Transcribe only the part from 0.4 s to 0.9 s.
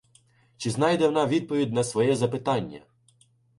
Чи